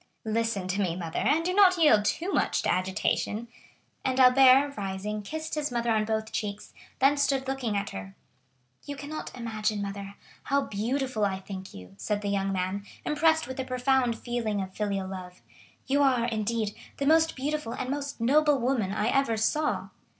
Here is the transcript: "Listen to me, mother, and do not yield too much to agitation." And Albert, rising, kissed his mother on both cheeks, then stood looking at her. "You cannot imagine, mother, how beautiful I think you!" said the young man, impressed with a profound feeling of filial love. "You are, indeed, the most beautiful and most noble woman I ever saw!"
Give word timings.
"Listen 0.25 0.67
to 0.69 0.81
me, 0.81 0.95
mother, 0.95 1.19
and 1.19 1.45
do 1.45 1.53
not 1.53 1.77
yield 1.77 2.05
too 2.05 2.33
much 2.33 2.63
to 2.63 2.73
agitation." 2.73 3.47
And 4.03 4.19
Albert, 4.19 4.73
rising, 4.75 5.21
kissed 5.21 5.53
his 5.53 5.71
mother 5.71 5.91
on 5.91 6.05
both 6.05 6.31
cheeks, 6.31 6.73
then 6.97 7.17
stood 7.17 7.47
looking 7.47 7.77
at 7.77 7.91
her. 7.91 8.15
"You 8.83 8.95
cannot 8.95 9.29
imagine, 9.37 9.79
mother, 9.79 10.15
how 10.45 10.61
beautiful 10.61 11.23
I 11.23 11.37
think 11.37 11.75
you!" 11.75 11.93
said 11.99 12.21
the 12.23 12.29
young 12.29 12.51
man, 12.51 12.83
impressed 13.05 13.47
with 13.47 13.59
a 13.59 13.63
profound 13.63 14.17
feeling 14.17 14.59
of 14.59 14.73
filial 14.73 15.07
love. 15.07 15.43
"You 15.85 16.01
are, 16.01 16.25
indeed, 16.25 16.73
the 16.97 17.05
most 17.05 17.35
beautiful 17.35 17.73
and 17.73 17.91
most 17.91 18.19
noble 18.19 18.57
woman 18.57 18.91
I 18.91 19.09
ever 19.09 19.37
saw!" 19.37 19.89